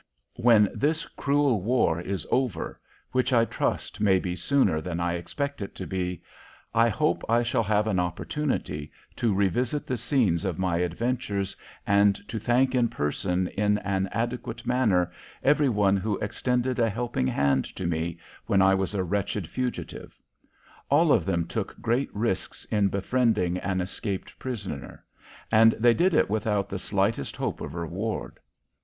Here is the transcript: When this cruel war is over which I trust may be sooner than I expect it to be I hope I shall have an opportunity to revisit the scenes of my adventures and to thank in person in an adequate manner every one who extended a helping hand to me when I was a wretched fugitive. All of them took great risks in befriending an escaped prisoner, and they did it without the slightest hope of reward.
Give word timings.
When 0.37 0.67
this 0.73 1.05
cruel 1.05 1.61
war 1.61 2.01
is 2.01 2.25
over 2.31 2.81
which 3.11 3.31
I 3.31 3.45
trust 3.45 4.01
may 4.01 4.17
be 4.17 4.35
sooner 4.35 4.81
than 4.81 4.99
I 4.99 5.13
expect 5.13 5.61
it 5.61 5.75
to 5.75 5.85
be 5.85 6.23
I 6.73 6.89
hope 6.89 7.21
I 7.29 7.43
shall 7.43 7.61
have 7.61 7.85
an 7.85 7.99
opportunity 7.99 8.91
to 9.17 9.31
revisit 9.31 9.85
the 9.85 9.97
scenes 9.97 10.43
of 10.43 10.57
my 10.57 10.77
adventures 10.77 11.55
and 11.85 12.15
to 12.29 12.39
thank 12.39 12.73
in 12.73 12.87
person 12.89 13.47
in 13.49 13.77
an 13.77 14.09
adequate 14.11 14.65
manner 14.65 15.11
every 15.43 15.69
one 15.69 15.97
who 15.97 16.17
extended 16.17 16.79
a 16.79 16.89
helping 16.89 17.27
hand 17.27 17.65
to 17.75 17.85
me 17.85 18.17
when 18.47 18.59
I 18.59 18.73
was 18.73 18.95
a 18.95 19.03
wretched 19.03 19.47
fugitive. 19.47 20.19
All 20.89 21.11
of 21.11 21.25
them 21.25 21.45
took 21.45 21.79
great 21.79 22.09
risks 22.11 22.65
in 22.71 22.87
befriending 22.87 23.59
an 23.59 23.81
escaped 23.81 24.39
prisoner, 24.39 25.05
and 25.51 25.73
they 25.73 25.93
did 25.93 26.15
it 26.15 26.27
without 26.27 26.69
the 26.69 26.79
slightest 26.79 27.35
hope 27.35 27.61
of 27.61 27.75
reward. 27.75 28.39